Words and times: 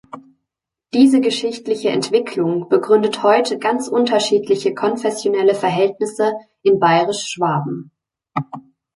Diese 0.95 1.21
geschichtliche 1.21 1.89
Entwicklung 1.89 2.67
begründet 2.69 3.21
heute 3.21 3.59
ganz 3.59 3.87
unterschiedliche 3.87 4.73
konfessionelle 4.73 5.53
Verhältnisse 5.53 6.31
in 6.63 6.79
Bayerisch-Schwaben. 6.79 7.91